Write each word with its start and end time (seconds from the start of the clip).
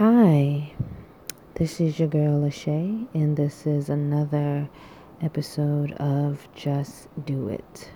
Hi, 0.00 0.72
this 1.56 1.78
is 1.78 1.98
your 1.98 2.08
girl 2.08 2.40
Lachey, 2.40 3.06
and 3.12 3.36
this 3.36 3.66
is 3.66 3.90
another 3.90 4.66
episode 5.20 5.92
of 5.92 6.48
Just 6.54 7.08
Do 7.26 7.48
It. 7.48 7.90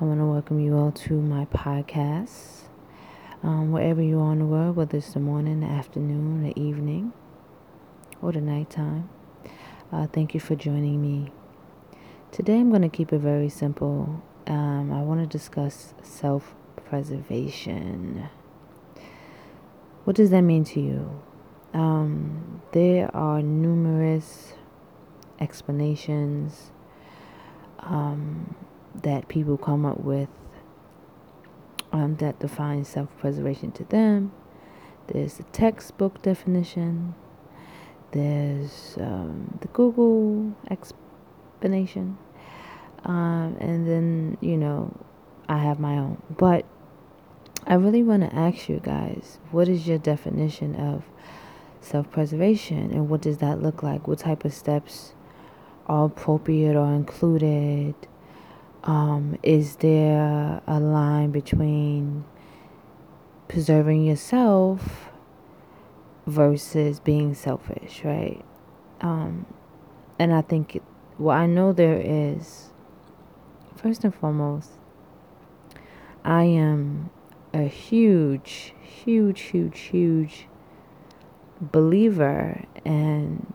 I 0.00 0.04
want 0.04 0.18
to 0.18 0.26
welcome 0.26 0.58
you 0.58 0.76
all 0.76 0.90
to 0.90 1.12
my 1.12 1.44
podcast. 1.44 2.62
Um, 3.44 3.70
wherever 3.70 4.02
you 4.02 4.18
are 4.18 4.32
in 4.32 4.40
the 4.40 4.46
world, 4.46 4.74
whether 4.74 4.98
it's 4.98 5.14
the 5.14 5.20
morning, 5.20 5.60
the 5.60 5.68
afternoon, 5.68 6.42
the 6.42 6.60
evening, 6.60 7.12
or 8.20 8.32
the 8.32 8.40
nighttime, 8.40 9.08
uh, 9.92 10.08
thank 10.08 10.34
you 10.34 10.40
for 10.40 10.56
joining 10.56 11.00
me. 11.00 11.30
Today 12.32 12.58
I'm 12.58 12.70
going 12.70 12.82
to 12.82 12.88
keep 12.88 13.12
it 13.12 13.20
very 13.20 13.48
simple. 13.48 14.24
Um, 14.48 14.92
I 14.92 15.02
want 15.02 15.20
to 15.20 15.38
discuss 15.38 15.94
self 16.02 16.56
preservation. 16.84 18.28
What 20.06 20.14
does 20.14 20.30
that 20.30 20.42
mean 20.42 20.62
to 20.66 20.80
you? 20.80 21.20
Um, 21.74 22.62
there 22.70 23.10
are 23.12 23.42
numerous 23.42 24.52
explanations 25.40 26.70
um, 27.80 28.54
that 29.02 29.26
people 29.26 29.56
come 29.56 29.84
up 29.84 29.98
with 29.98 30.28
um, 31.90 32.14
that 32.18 32.38
define 32.38 32.84
self 32.84 33.08
preservation 33.18 33.72
to 33.72 33.82
them. 33.82 34.30
There's 35.08 35.38
the 35.38 35.42
textbook 35.42 36.22
definition, 36.22 37.16
there's 38.12 38.96
um, 39.00 39.58
the 39.60 39.66
Google 39.66 40.54
explanation, 40.70 42.16
um, 43.04 43.56
and 43.58 43.88
then, 43.88 44.38
you 44.40 44.56
know, 44.56 44.96
I 45.48 45.58
have 45.58 45.80
my 45.80 45.98
own. 45.98 46.22
But 46.30 46.64
I 47.68 47.74
really 47.74 48.04
want 48.04 48.22
to 48.22 48.32
ask 48.32 48.68
you 48.68 48.78
guys 48.80 49.38
what 49.50 49.68
is 49.68 49.88
your 49.88 49.98
definition 49.98 50.76
of 50.76 51.02
self 51.80 52.08
preservation 52.12 52.92
and 52.92 53.08
what 53.08 53.22
does 53.22 53.38
that 53.38 53.60
look 53.60 53.82
like? 53.82 54.06
What 54.06 54.20
type 54.20 54.44
of 54.44 54.54
steps 54.54 55.14
are 55.86 56.06
appropriate 56.06 56.76
or 56.76 56.94
included? 56.94 57.94
Um, 58.84 59.36
is 59.42 59.76
there 59.76 60.62
a 60.64 60.78
line 60.78 61.32
between 61.32 62.24
preserving 63.48 64.04
yourself 64.04 65.10
versus 66.24 67.00
being 67.00 67.34
selfish, 67.34 68.02
right? 68.04 68.44
Um, 69.00 69.44
and 70.20 70.32
I 70.32 70.42
think, 70.42 70.80
well, 71.18 71.36
I 71.36 71.46
know 71.46 71.72
there 71.72 72.00
is, 72.00 72.70
first 73.74 74.04
and 74.04 74.14
foremost, 74.14 74.70
I 76.24 76.44
am 76.44 77.10
a 77.56 77.66
huge, 77.66 78.74
huge, 78.82 79.40
huge, 79.40 79.78
huge 79.78 80.46
believer 81.58 82.62
and 82.84 83.46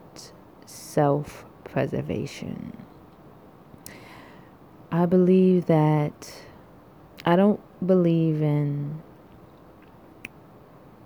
self 0.66 1.46
preservation. 1.64 2.76
I 4.92 5.06
believe 5.06 5.68
that 5.68 6.34
I 7.26 7.36
don't 7.36 7.62
believe 7.86 8.42
in 8.42 9.04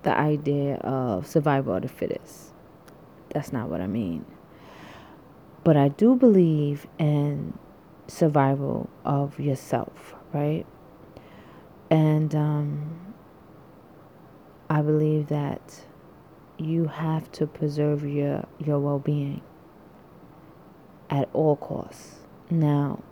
the 0.03 0.17
idea 0.17 0.75
of 0.75 1.27
survival 1.27 1.75
of 1.75 1.81
the 1.81 1.89
fittest. 1.89 2.53
That's 3.31 3.51
not 3.51 3.67
what 3.69 3.81
I 3.81 3.87
mean. 3.87 4.25
But 5.65 5.75
I 5.75 5.89
do 5.89 6.15
believe 6.15 6.87
in 6.97 7.57
survival 8.07 8.89
of 9.03 9.37
yourself, 9.37 10.15
right? 10.31 10.65
And 11.89 12.33
um, 12.35 13.13
I 14.69 14.81
believe 14.81 15.27
that 15.27 15.85
you 16.57 16.85
have 16.85 17.31
to 17.33 17.47
preserve 17.47 18.03
your, 18.03 18.45
your 18.59 18.79
well 18.79 18.99
being 18.99 19.41
at 21.09 21.29
all 21.33 21.55
costs. 21.55 22.15
Now, 22.49 23.03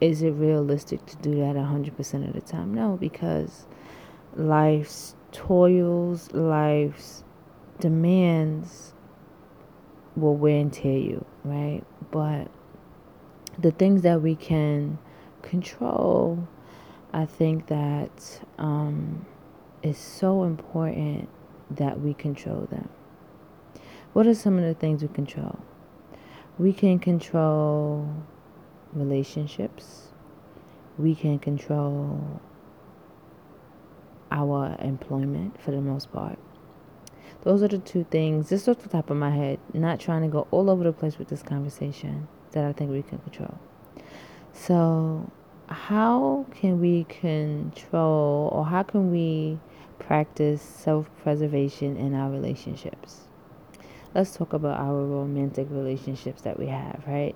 is 0.00 0.22
it 0.22 0.30
realistic 0.30 1.04
to 1.06 1.16
do 1.16 1.36
that 1.36 1.56
100% 1.56 2.28
of 2.28 2.34
the 2.34 2.40
time? 2.40 2.74
No, 2.74 2.96
because 2.96 3.66
life's 4.34 5.14
toils, 5.32 6.30
life's 6.32 7.24
demands 7.80 8.94
will 10.14 10.36
wear 10.36 10.58
and 10.58 10.72
tear 10.72 10.98
you, 10.98 11.24
right? 11.44 11.82
But 12.10 12.48
the 13.58 13.70
things 13.70 14.02
that 14.02 14.22
we 14.22 14.34
can 14.34 14.98
control, 15.46 16.46
I 17.12 17.24
think 17.24 17.68
that 17.68 18.40
um, 18.58 19.24
is 19.82 19.98
so 19.98 20.44
important 20.44 21.28
that 21.70 22.00
we 22.00 22.14
control 22.14 22.66
them. 22.70 22.88
What 24.12 24.26
are 24.26 24.34
some 24.34 24.58
of 24.58 24.64
the 24.64 24.74
things 24.74 25.02
we 25.02 25.08
control? 25.08 25.58
We 26.58 26.72
can 26.72 26.98
control 26.98 28.08
relationships. 28.92 30.08
We 30.98 31.14
can 31.14 31.38
control 31.38 32.40
our 34.30 34.76
employment 34.80 35.60
for 35.60 35.70
the 35.70 35.80
most 35.80 36.12
part. 36.12 36.38
Those 37.42 37.62
are 37.62 37.68
the 37.68 37.78
two 37.78 38.04
things, 38.10 38.48
just 38.48 38.68
off 38.68 38.78
the 38.78 38.88
top 38.88 39.10
of 39.10 39.16
my 39.16 39.30
head, 39.30 39.60
not 39.72 40.00
trying 40.00 40.22
to 40.22 40.28
go 40.28 40.48
all 40.50 40.68
over 40.68 40.82
the 40.82 40.92
place 40.92 41.18
with 41.18 41.28
this 41.28 41.42
conversation, 41.42 42.26
that 42.52 42.64
I 42.64 42.72
think 42.72 42.90
we 42.90 43.02
can 43.02 43.18
control. 43.18 43.56
So, 44.52 45.30
how 45.68 46.46
can 46.52 46.80
we 46.80 47.04
control 47.04 48.48
or 48.52 48.66
how 48.66 48.82
can 48.82 49.10
we 49.10 49.58
practice 49.98 50.62
self 50.62 51.08
preservation 51.22 51.96
in 51.96 52.14
our 52.14 52.30
relationships? 52.30 53.22
Let's 54.14 54.36
talk 54.36 54.52
about 54.52 54.78
our 54.78 55.04
romantic 55.04 55.66
relationships 55.70 56.42
that 56.42 56.58
we 56.58 56.66
have, 56.66 57.02
right? 57.06 57.34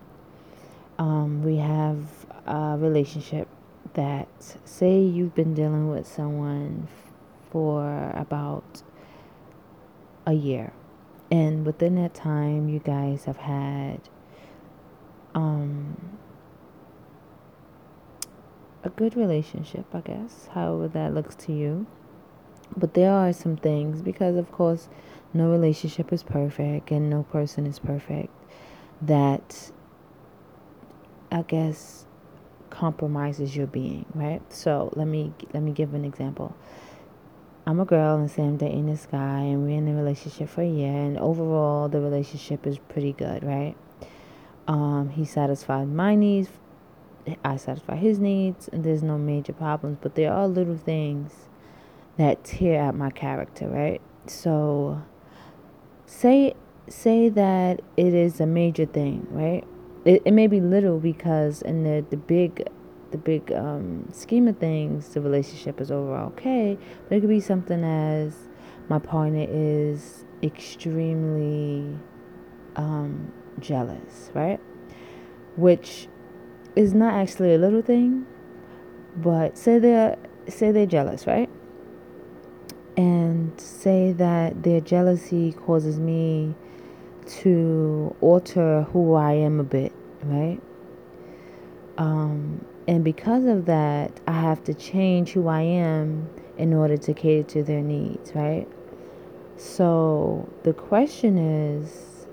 Um, 0.98 1.42
we 1.42 1.56
have 1.56 1.98
a 2.46 2.76
relationship 2.78 3.48
that, 3.94 4.28
say, 4.64 5.00
you've 5.00 5.34
been 5.34 5.54
dealing 5.54 5.90
with 5.90 6.06
someone 6.06 6.88
for 7.50 8.12
about 8.14 8.82
a 10.26 10.32
year, 10.32 10.72
and 11.30 11.66
within 11.66 11.96
that 11.96 12.14
time, 12.14 12.68
you 12.68 12.78
guys 12.78 13.24
have 13.24 13.38
had 13.38 14.00
um, 15.34 16.18
a 18.82 18.89
good 19.00 19.16
relationship, 19.16 19.86
I 19.94 20.00
guess, 20.00 20.50
however 20.52 20.86
that 20.88 21.14
looks 21.14 21.34
to 21.46 21.54
you. 21.54 21.86
But 22.76 22.92
there 22.92 23.10
are 23.10 23.32
some 23.32 23.56
things, 23.56 24.02
because 24.02 24.36
of 24.36 24.52
course, 24.52 24.90
no 25.32 25.50
relationship 25.50 26.12
is 26.12 26.22
perfect 26.22 26.90
and 26.90 27.08
no 27.08 27.22
person 27.22 27.64
is 27.66 27.78
perfect, 27.78 28.30
that 29.00 29.70
I 31.32 31.40
guess 31.40 32.04
compromises 32.68 33.56
your 33.56 33.66
being, 33.66 34.04
right? 34.14 34.42
So 34.52 34.92
let 34.94 35.06
me 35.06 35.32
let 35.54 35.62
me 35.62 35.72
give 35.72 35.94
an 35.94 36.04
example. 36.04 36.54
I'm 37.66 37.80
a 37.80 37.86
girl 37.86 38.18
and 38.18 38.30
say 38.30 38.42
I'm 38.42 38.58
dating 38.58 38.86
this 38.86 39.06
guy 39.10 39.40
and 39.40 39.62
we're 39.62 39.78
in 39.78 39.88
a 39.88 39.94
relationship 39.94 40.50
for 40.50 40.60
a 40.60 40.68
year 40.68 40.92
and 40.92 41.16
overall 41.18 41.88
the 41.88 42.02
relationship 42.02 42.66
is 42.66 42.76
pretty 42.76 43.14
good, 43.14 43.44
right? 43.44 43.76
Um, 44.68 45.08
he 45.08 45.24
satisfied 45.24 45.88
my 45.88 46.14
needs 46.14 46.50
I 47.44 47.56
satisfy 47.56 47.96
his 47.96 48.18
needs 48.18 48.68
and 48.68 48.84
there's 48.84 49.02
no 49.02 49.18
major 49.18 49.52
problems, 49.52 49.98
but 50.00 50.14
there 50.14 50.32
are 50.32 50.48
little 50.48 50.76
things 50.76 51.32
that 52.16 52.44
tear 52.44 52.80
at 52.82 52.94
my 52.94 53.10
character, 53.10 53.68
right? 53.68 54.00
So 54.26 55.02
say 56.06 56.54
say 56.88 57.28
that 57.28 57.80
it 57.96 58.14
is 58.14 58.40
a 58.40 58.46
major 58.46 58.86
thing, 58.86 59.26
right? 59.30 59.64
It, 60.04 60.22
it 60.24 60.32
may 60.32 60.46
be 60.46 60.60
little 60.60 60.98
because 60.98 61.62
in 61.62 61.84
the, 61.84 62.04
the 62.10 62.16
big 62.16 62.68
the 63.10 63.18
big 63.18 63.52
um, 63.52 64.08
scheme 64.12 64.46
of 64.48 64.58
things, 64.58 65.08
the 65.08 65.20
relationship 65.20 65.80
is 65.80 65.90
overall 65.90 66.28
okay. 66.28 66.78
But 67.08 67.16
it 67.16 67.20
could 67.20 67.28
be 67.28 67.40
something 67.40 67.82
as 67.84 68.36
my 68.88 68.98
partner 68.98 69.46
is 69.48 70.24
extremely 70.42 71.98
um, 72.76 73.32
jealous, 73.60 74.30
right? 74.34 74.60
Which 75.56 76.08
is 76.76 76.94
not 76.94 77.14
actually 77.14 77.54
a 77.54 77.58
little 77.58 77.82
thing, 77.82 78.26
but 79.16 79.58
say 79.58 79.78
they're 79.78 80.16
say 80.48 80.72
they're 80.72 80.86
jealous, 80.86 81.26
right? 81.26 81.48
And 82.96 83.58
say 83.60 84.12
that 84.12 84.62
their 84.62 84.80
jealousy 84.80 85.52
causes 85.52 85.98
me 85.98 86.54
to 87.26 88.14
alter 88.20 88.82
who 88.92 89.14
I 89.14 89.32
am 89.34 89.60
a 89.60 89.64
bit, 89.64 89.92
right? 90.24 90.60
Um, 91.96 92.64
and 92.88 93.04
because 93.04 93.44
of 93.44 93.66
that, 93.66 94.20
I 94.26 94.40
have 94.40 94.64
to 94.64 94.74
change 94.74 95.30
who 95.30 95.48
I 95.48 95.60
am 95.60 96.28
in 96.58 96.74
order 96.74 96.96
to 96.96 97.14
cater 97.14 97.48
to 97.50 97.62
their 97.62 97.82
needs, 97.82 98.34
right? 98.34 98.66
So 99.56 100.48
the 100.62 100.72
question 100.72 101.38
is 101.38 102.26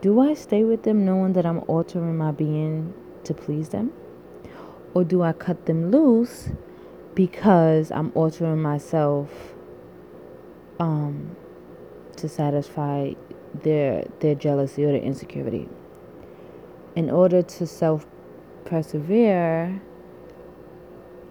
do 0.00 0.20
I 0.20 0.34
stay 0.34 0.62
with 0.62 0.84
them 0.84 1.04
knowing 1.04 1.32
that 1.32 1.44
I'm 1.44 1.64
altering 1.66 2.16
my 2.16 2.30
being 2.30 2.94
to 3.28 3.34
please 3.34 3.70
them? 3.70 3.92
Or 4.94 5.04
do 5.04 5.22
I 5.22 5.32
cut 5.32 5.66
them 5.66 5.90
loose 5.90 6.50
because 7.14 7.90
I'm 7.90 8.12
altering 8.14 8.60
myself 8.60 9.54
um, 10.80 11.36
to 12.16 12.28
satisfy 12.28 13.12
their 13.54 14.04
their 14.20 14.34
jealousy 14.34 14.84
or 14.84 14.92
their 14.92 15.00
insecurity. 15.00 15.68
In 16.94 17.10
order 17.10 17.42
to 17.42 17.66
self 17.66 18.06
persevere, 18.64 19.80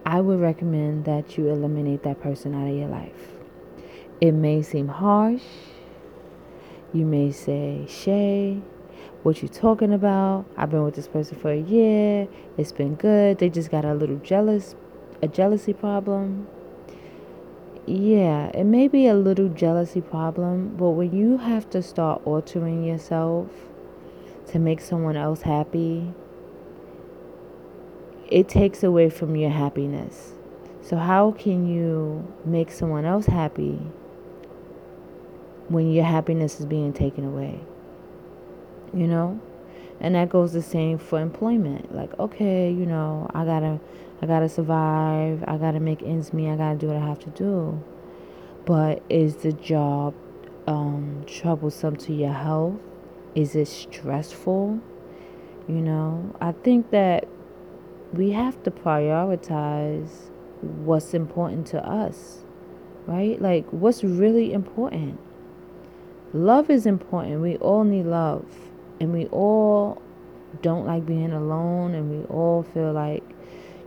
I 0.04 0.20
would 0.20 0.40
recommend 0.40 1.04
that 1.04 1.36
you 1.36 1.48
eliminate 1.48 2.02
that 2.02 2.20
person 2.20 2.54
out 2.54 2.68
of 2.68 2.74
your 2.74 2.88
life. 2.88 3.38
It 4.20 4.32
may 4.32 4.62
seem 4.62 4.88
harsh. 4.88 5.42
You 6.92 7.04
may 7.04 7.30
say, 7.32 7.86
Shay, 7.86 8.62
what 9.28 9.42
you 9.42 9.48
talking 9.48 9.92
about? 9.92 10.46
I've 10.56 10.70
been 10.70 10.84
with 10.84 10.94
this 10.94 11.06
person 11.06 11.38
for 11.38 11.50
a 11.50 11.60
year. 11.60 12.26
It's 12.56 12.72
been 12.72 12.94
good. 12.94 13.36
They 13.36 13.50
just 13.50 13.70
got 13.70 13.84
a 13.84 13.92
little 13.92 14.16
jealous, 14.16 14.74
a 15.20 15.28
jealousy 15.28 15.74
problem. 15.74 16.48
Yeah, 17.84 18.46
it 18.54 18.64
may 18.64 18.88
be 18.88 19.06
a 19.06 19.12
little 19.12 19.50
jealousy 19.50 20.00
problem, 20.00 20.76
but 20.78 20.92
when 20.92 21.14
you 21.14 21.36
have 21.36 21.68
to 21.70 21.82
start 21.82 22.22
altering 22.24 22.84
yourself 22.84 23.50
to 24.46 24.58
make 24.58 24.80
someone 24.80 25.18
else 25.18 25.42
happy, 25.42 26.10
it 28.30 28.48
takes 28.48 28.82
away 28.82 29.10
from 29.10 29.36
your 29.36 29.50
happiness. 29.50 30.32
So, 30.80 30.96
how 30.96 31.32
can 31.32 31.68
you 31.68 32.26
make 32.46 32.70
someone 32.70 33.04
else 33.04 33.26
happy 33.26 33.78
when 35.68 35.92
your 35.92 36.04
happiness 36.06 36.60
is 36.60 36.64
being 36.64 36.94
taken 36.94 37.26
away? 37.26 37.60
You 38.94 39.06
know? 39.06 39.40
And 40.00 40.14
that 40.14 40.28
goes 40.28 40.52
the 40.52 40.62
same 40.62 40.98
for 40.98 41.20
employment. 41.20 41.94
Like, 41.94 42.16
okay, 42.18 42.70
you 42.70 42.86
know, 42.86 43.28
I 43.34 43.44
gotta 43.44 43.80
I 44.22 44.26
gotta 44.26 44.48
survive. 44.48 45.44
I 45.46 45.56
gotta 45.58 45.80
make 45.80 46.02
ends 46.02 46.32
meet. 46.32 46.50
I 46.50 46.56
gotta 46.56 46.76
do 46.76 46.88
what 46.88 46.96
I 46.96 47.06
have 47.06 47.18
to 47.20 47.30
do. 47.30 47.82
But 48.64 49.02
is 49.08 49.36
the 49.36 49.52
job 49.52 50.14
um, 50.66 51.24
troublesome 51.26 51.96
to 51.96 52.12
your 52.12 52.32
health? 52.32 52.80
Is 53.34 53.54
it 53.54 53.66
stressful? 53.66 54.80
You 55.68 55.74
know, 55.74 56.34
I 56.40 56.52
think 56.52 56.90
that 56.90 57.28
we 58.12 58.30
have 58.32 58.62
to 58.64 58.70
prioritize 58.70 60.30
what's 60.60 61.14
important 61.14 61.66
to 61.68 61.86
us, 61.86 62.44
right? 63.06 63.40
Like, 63.40 63.66
what's 63.70 64.02
really 64.02 64.52
important? 64.52 65.20
Love 66.32 66.70
is 66.70 66.86
important. 66.86 67.40
We 67.40 67.56
all 67.56 67.84
need 67.84 68.06
love. 68.06 68.44
And 69.00 69.12
we 69.12 69.26
all 69.26 70.02
don't 70.62 70.86
like 70.86 71.06
being 71.06 71.32
alone. 71.32 71.94
And 71.94 72.10
we 72.10 72.24
all 72.26 72.62
feel 72.62 72.92
like 72.92 73.22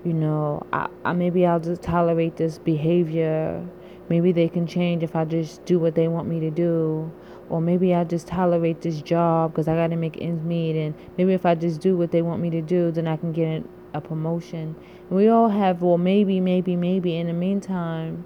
you 0.04 0.14
know, 0.14 0.66
I, 0.74 0.90
I 1.06 1.14
maybe 1.14 1.46
I'll 1.46 1.60
just 1.60 1.82
tolerate 1.82 2.38
this 2.38 2.58
behavior. 2.58 3.66
Maybe 4.10 4.32
they 4.32 4.50
can 4.50 4.68
change 4.68 5.04
if 5.04 5.16
I 5.16 5.26
just 5.26 5.64
do 5.66 5.80
what 5.80 5.96
they 5.96 6.08
want 6.08 6.28
me 6.28 6.40
to 6.40 6.50
do. 6.50 7.12
Or 7.50 7.62
maybe 7.62 7.94
I'll 7.94 8.06
just 8.06 8.28
tolerate 8.28 8.82
this 8.82 9.02
job 9.02 9.52
because 9.52 9.68
I 9.68 9.76
got 9.76 9.88
to 9.88 9.96
make 9.96 10.20
ends 10.22 10.44
meet. 10.44 10.76
And 10.76 10.96
maybe 11.18 11.34
if 11.34 11.46
I 11.46 11.56
just 11.56 11.82
do 11.82 11.98
what 11.98 12.12
they 12.12 12.22
want 12.22 12.42
me 12.42 12.50
to 12.50 12.62
do, 12.62 12.92
then 12.92 13.08
I 13.08 13.18
can 13.18 13.32
get 13.32 13.64
a 13.94 14.02
promotion. 14.02 14.76
And 15.10 15.18
we 15.18 15.28
all 15.28 15.50
have, 15.50 15.82
well, 15.82 15.98
maybe, 15.98 16.40
maybe, 16.40 16.76
maybe. 16.76 17.18
In 17.18 17.28
the 17.28 17.34
meantime, 17.34 18.26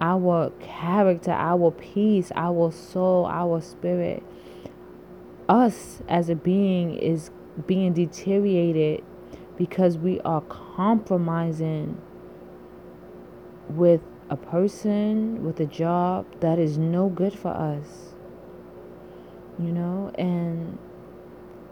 our 0.00 0.50
character, 0.60 1.30
our 1.30 1.70
peace, 1.70 2.30
our 2.34 2.72
soul, 2.72 3.26
our 3.26 3.60
spirit, 3.60 4.22
us 5.48 6.02
as 6.08 6.28
a 6.28 6.34
being 6.34 6.96
is 6.96 7.30
being 7.66 7.92
deteriorated 7.92 9.02
because 9.56 9.96
we 9.96 10.20
are 10.20 10.42
compromising 10.42 12.00
with 13.68 14.00
a 14.28 14.36
person, 14.36 15.44
with 15.44 15.60
a 15.60 15.66
job 15.66 16.26
that 16.40 16.58
is 16.58 16.76
no 16.76 17.08
good 17.08 17.38
for 17.38 17.50
us. 17.50 18.14
You 19.58 19.72
know, 19.72 20.12
and 20.16 20.78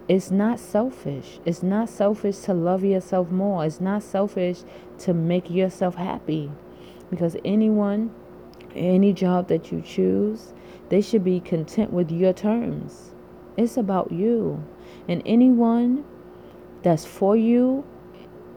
it's 0.08 0.30
not 0.30 0.58
selfish. 0.58 1.38
It's 1.44 1.62
not 1.62 1.88
selfish 1.88 2.38
to 2.40 2.54
love 2.54 2.84
yourself 2.84 3.30
more. 3.30 3.64
It's 3.64 3.80
not 3.80 4.02
selfish 4.02 4.62
to 5.00 5.12
make 5.12 5.50
yourself 5.50 5.96
happy. 5.96 6.50
Because 7.10 7.36
anyone, 7.44 8.14
any 8.74 9.12
job 9.12 9.48
that 9.48 9.70
you 9.70 9.82
choose, 9.82 10.54
they 10.88 11.00
should 11.00 11.24
be 11.24 11.40
content 11.40 11.92
with 11.92 12.10
your 12.10 12.32
terms. 12.32 13.13
It's 13.56 13.76
about 13.76 14.12
you. 14.12 14.64
And 15.08 15.22
anyone 15.24 16.04
that's 16.82 17.04
for 17.04 17.36
you 17.36 17.84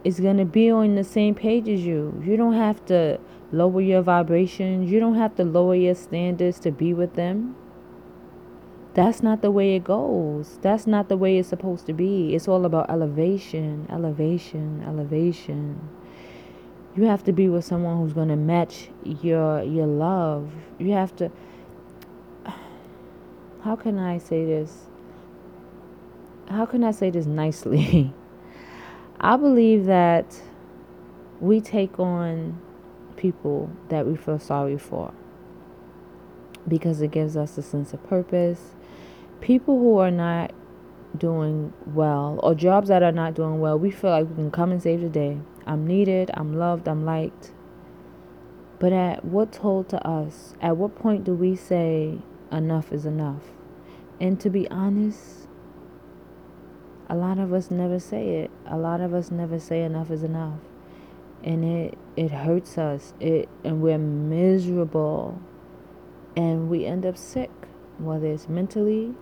is 0.03 0.19
going 0.19 0.37
to 0.37 0.45
be 0.45 0.69
on 0.69 0.95
the 0.95 1.03
same 1.03 1.35
page 1.35 1.67
as 1.67 1.81
you. 1.81 2.21
You 2.25 2.37
don't 2.37 2.53
have 2.53 2.85
to 2.85 3.19
lower 3.51 3.81
your 3.81 4.01
vibrations, 4.01 4.91
you 4.91 4.99
don't 4.99 5.15
have 5.15 5.35
to 5.35 5.43
lower 5.43 5.75
your 5.75 5.95
standards 5.95 6.59
to 6.59 6.71
be 6.71 6.93
with 6.93 7.15
them. 7.15 7.55
That's 8.93 9.21
not 9.21 9.41
the 9.41 9.51
way 9.51 9.75
it 9.75 9.83
goes. 9.83 10.57
That's 10.63 10.87
not 10.87 11.07
the 11.07 11.17
way 11.17 11.37
it's 11.37 11.49
supposed 11.49 11.85
to 11.85 11.93
be. 11.93 12.33
It's 12.33 12.47
all 12.47 12.65
about 12.65 12.89
elevation, 12.89 13.85
elevation, 13.91 14.83
elevation. 14.87 15.87
You 16.95 17.03
have 17.03 17.23
to 17.25 17.31
be 17.31 17.47
with 17.47 17.63
someone 17.63 17.97
who's 17.97 18.13
going 18.13 18.29
to 18.29 18.35
match 18.35 18.89
your 19.03 19.61
your 19.61 19.85
love. 19.85 20.51
You 20.79 20.93
have 20.93 21.15
to 21.17 21.31
How 23.67 23.75
can 23.75 23.99
I 23.99 24.17
say 24.17 24.45
this? 24.45 24.85
How 26.47 26.65
can 26.65 26.85
I 26.85 26.91
say 26.91 27.09
this 27.09 27.25
nicely? 27.25 28.13
I 29.19 29.35
believe 29.35 29.87
that 29.87 30.41
we 31.41 31.59
take 31.59 31.99
on 31.99 32.61
people 33.17 33.69
that 33.89 34.07
we 34.07 34.15
feel 34.15 34.39
sorry 34.39 34.77
for 34.77 35.13
because 36.65 37.01
it 37.01 37.11
gives 37.11 37.35
us 37.35 37.57
a 37.57 37.61
sense 37.61 37.91
of 37.91 38.01
purpose. 38.07 38.73
People 39.41 39.77
who 39.77 39.97
are 39.97 40.11
not 40.11 40.53
doing 41.17 41.73
well 41.87 42.39
or 42.43 42.55
jobs 42.55 42.87
that 42.87 43.03
are 43.03 43.11
not 43.11 43.33
doing 43.33 43.59
well, 43.59 43.77
we 43.77 43.91
feel 43.91 44.11
like 44.11 44.29
we 44.29 44.35
can 44.35 44.49
come 44.49 44.71
and 44.71 44.81
save 44.81 45.01
the 45.01 45.09
day. 45.09 45.39
I'm 45.65 45.85
needed, 45.85 46.31
I'm 46.35 46.57
loved, 46.57 46.87
I'm 46.87 47.03
liked. 47.03 47.51
But 48.79 48.93
at 48.93 49.25
what 49.25 49.51
toll 49.51 49.83
to 49.83 50.07
us? 50.07 50.53
At 50.61 50.77
what 50.77 50.95
point 50.95 51.25
do 51.25 51.33
we 51.33 51.57
say 51.57 52.19
enough 52.49 52.93
is 52.93 53.05
enough? 53.05 53.56
And 54.19 54.39
to 54.39 54.49
be 54.49 54.69
honest, 54.69 55.47
a 57.09 57.15
lot 57.15 57.37
of 57.37 57.53
us 57.53 57.69
never 57.71 57.99
say 57.99 58.39
it. 58.39 58.51
A 58.65 58.77
lot 58.77 58.99
of 58.99 59.13
us 59.13 59.31
never 59.31 59.59
say 59.59 59.83
enough 59.83 60.11
is 60.11 60.23
enough. 60.23 60.59
And 61.43 61.63
it 61.63 61.97
it 62.15 62.31
hurts 62.31 62.77
us. 62.77 63.13
It 63.19 63.47
and 63.63 63.81
we're 63.81 63.97
miserable. 63.97 65.39
And 66.35 66.69
we 66.69 66.85
end 66.85 67.05
up 67.05 67.17
sick, 67.17 67.51
whether 67.97 68.27
it's 68.27 68.49
mentally, 68.49 69.13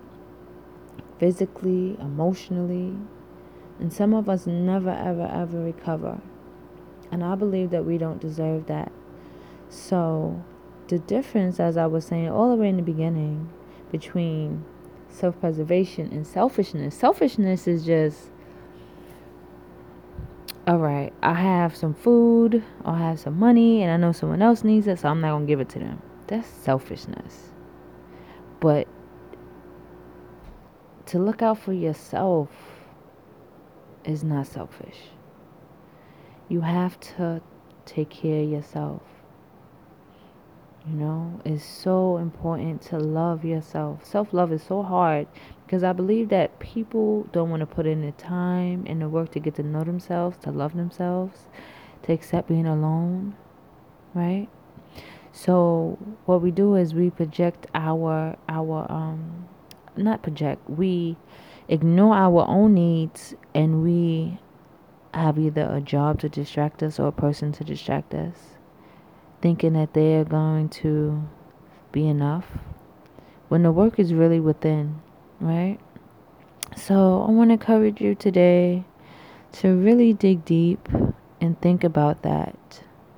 physically, 1.18 1.96
emotionally. 2.00 2.96
And 3.78 3.92
some 3.92 4.14
of 4.14 4.28
us 4.28 4.46
never 4.46 4.90
ever 4.90 5.28
ever 5.30 5.62
recover. 5.62 6.20
And 7.12 7.22
I 7.22 7.34
believe 7.34 7.70
that 7.70 7.84
we 7.84 7.98
don't 7.98 8.20
deserve 8.20 8.66
that. 8.66 8.90
So, 9.68 10.42
the 10.88 10.98
difference 10.98 11.60
as 11.60 11.76
I 11.76 11.86
was 11.86 12.06
saying 12.06 12.28
all 12.28 12.50
the 12.50 12.56
way 12.56 12.68
in 12.68 12.76
the 12.76 12.82
beginning 12.82 13.50
between 13.90 14.64
self 15.16 15.40
preservation 15.40 16.12
and 16.12 16.26
selfishness. 16.26 16.94
Selfishness 16.94 17.66
is 17.66 17.84
just, 17.84 18.30
all 20.66 20.78
right, 20.78 21.12
I 21.22 21.34
have 21.34 21.74
some 21.74 21.94
food, 21.94 22.62
I 22.84 22.98
have 22.98 23.18
some 23.18 23.38
money, 23.38 23.82
and 23.82 23.90
I 23.90 23.96
know 23.96 24.12
someone 24.12 24.42
else 24.42 24.62
needs 24.62 24.86
it, 24.86 24.98
so 24.98 25.08
I'm 25.08 25.20
not 25.20 25.30
going 25.30 25.46
to 25.46 25.50
give 25.50 25.60
it 25.60 25.68
to 25.70 25.78
them. 25.78 26.02
That's 26.26 26.46
selfishness. 26.46 27.50
But 28.60 28.88
to 31.06 31.18
look 31.18 31.40
out 31.40 31.58
for 31.58 31.72
yourself 31.72 32.50
is 34.04 34.22
not 34.22 34.46
selfish. 34.46 34.98
You 36.48 36.60
have 36.60 36.98
to 37.00 37.40
take 37.86 38.10
care 38.10 38.42
of 38.42 38.50
yourself. 38.50 39.02
You 40.88 40.94
know, 40.94 41.40
it's 41.44 41.64
so 41.64 42.16
important 42.16 42.80
to 42.82 42.98
love 42.98 43.44
yourself. 43.44 44.04
Self 44.04 44.32
love 44.32 44.52
is 44.52 44.62
so 44.62 44.82
hard 44.84 45.26
because 45.64 45.82
I 45.82 45.92
believe 45.92 46.28
that 46.28 46.60
people 46.60 47.24
don't 47.32 47.50
want 47.50 47.60
to 47.60 47.66
put 47.66 47.86
in 47.86 48.02
the 48.02 48.12
time 48.12 48.84
and 48.86 49.02
the 49.02 49.08
work 49.08 49.32
to 49.32 49.40
get 49.40 49.56
to 49.56 49.64
know 49.64 49.82
themselves, 49.82 50.36
to 50.42 50.52
love 50.52 50.76
themselves, 50.76 51.46
to 52.04 52.12
accept 52.12 52.46
being 52.48 52.66
alone, 52.66 53.34
right? 54.14 54.48
So 55.32 55.98
what 56.24 56.40
we 56.40 56.52
do 56.52 56.76
is 56.76 56.94
we 56.94 57.10
project 57.10 57.66
our 57.74 58.36
our 58.48 58.86
um 58.88 59.48
not 59.96 60.22
project, 60.22 60.70
we 60.70 61.16
ignore 61.68 62.14
our 62.14 62.46
own 62.46 62.74
needs 62.74 63.34
and 63.54 63.82
we 63.82 64.38
have 65.12 65.36
either 65.36 65.68
a 65.68 65.80
job 65.80 66.20
to 66.20 66.28
distract 66.28 66.80
us 66.82 67.00
or 67.00 67.08
a 67.08 67.12
person 67.12 67.50
to 67.50 67.64
distract 67.64 68.14
us 68.14 68.55
thinking 69.46 69.74
that 69.74 69.94
they 69.94 70.16
are 70.16 70.24
going 70.24 70.68
to 70.68 71.22
be 71.92 72.08
enough 72.08 72.46
when 73.46 73.62
the 73.62 73.70
work 73.70 73.96
is 73.96 74.12
really 74.12 74.40
within, 74.40 75.00
right? 75.38 75.78
So 76.76 77.24
I 77.28 77.30
want 77.30 77.50
to 77.50 77.52
encourage 77.52 78.00
you 78.00 78.16
today 78.16 78.82
to 79.60 79.68
really 79.76 80.12
dig 80.12 80.44
deep 80.44 80.88
and 81.40 81.60
think 81.60 81.84
about 81.84 82.22
that. 82.22 82.58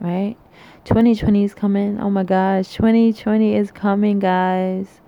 right? 0.00 0.36
2020 0.84 1.44
is 1.44 1.54
coming. 1.54 1.98
Oh 1.98 2.10
my 2.10 2.24
gosh, 2.24 2.74
2020 2.74 3.54
is 3.54 3.70
coming, 3.70 4.18
guys. 4.18 5.00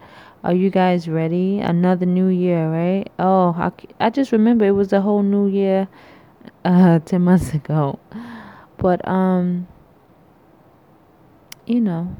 Are 0.42 0.54
you 0.54 0.70
guys 0.70 1.06
ready? 1.06 1.58
Another 1.58 2.06
new 2.06 2.28
year, 2.28 2.66
right? 2.70 3.12
Oh, 3.18 3.54
I, 3.58 3.72
I 4.06 4.08
just 4.08 4.32
remember 4.32 4.64
it 4.64 4.70
was 4.70 4.90
a 4.94 5.02
whole 5.02 5.22
new 5.22 5.48
year 5.48 5.86
uh 6.64 6.98
10 7.04 7.20
months 7.20 7.52
ago. 7.52 7.98
But 8.78 9.06
um 9.06 9.66
you 11.70 11.80
know, 11.80 12.16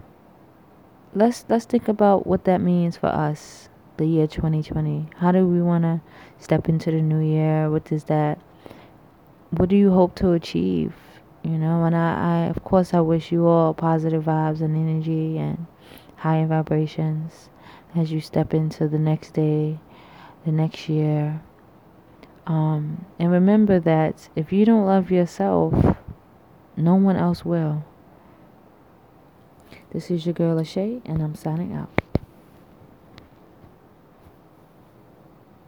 let's 1.13 1.45
let's 1.49 1.65
think 1.65 1.89
about 1.89 2.25
what 2.25 2.45
that 2.45 2.61
means 2.61 2.97
for 2.97 3.09
us, 3.09 3.69
the 3.97 4.07
year 4.07 4.29
2020. 4.29 5.09
How 5.17 5.33
do 5.33 5.45
we 5.45 5.61
want 5.61 5.83
to 5.83 6.01
step 6.39 6.69
into 6.69 6.93
the 6.93 7.03
new 7.03 7.19
year? 7.19 7.69
What 7.69 7.85
does 7.85 8.05
that 8.05 8.39
what 9.51 9.69
do 9.69 9.75
you 9.75 9.91
hope 9.91 10.15
to 10.17 10.31
achieve? 10.35 10.95
You 11.43 11.59
know, 11.59 11.83
and 11.83 11.97
I, 11.97 12.45
I 12.45 12.47
of 12.47 12.63
course 12.63 12.95
I 12.95 13.01
wish 13.01 13.33
you 13.33 13.45
all 13.45 13.75
positive 13.75 14.23
vibes 14.23 14.61
and 14.61 14.77
energy 14.77 15.37
and 15.37 15.67
high 16.19 16.45
vibrations 16.45 17.49
as 17.97 18.13
you 18.13 18.21
step 18.21 18.55
into 18.55 18.87
the 18.87 19.01
next 19.01 19.35
day, 19.35 19.81
the 20.45 20.53
next 20.53 20.89
year. 20.89 21.43
Um, 22.47 23.05
and 23.19 23.33
remember 23.33 23.81
that 23.81 24.29
if 24.37 24.53
you 24.53 24.65
don't 24.65 24.87
love 24.87 25.11
yourself, 25.11 25.97
no 26.77 26.95
one 26.95 27.17
else 27.17 27.45
will. 27.45 27.85
This 29.93 30.09
is 30.09 30.25
your 30.25 30.35
girl 30.35 30.57
Ashay, 30.57 31.01
and 31.05 31.21
I'm 31.21 31.35
signing 31.35 31.73
out. 31.75 32.00